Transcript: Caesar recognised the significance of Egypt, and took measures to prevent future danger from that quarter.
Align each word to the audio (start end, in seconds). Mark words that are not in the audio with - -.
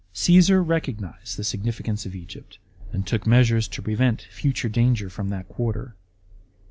Caesar 0.13 0.63
recognised 0.63 1.37
the 1.37 1.43
significance 1.43 2.07
of 2.07 2.15
Egypt, 2.15 2.57
and 2.91 3.05
took 3.05 3.27
measures 3.27 3.67
to 3.67 3.83
prevent 3.83 4.23
future 4.31 4.67
danger 4.67 5.11
from 5.11 5.29
that 5.29 5.47
quarter. 5.47 5.93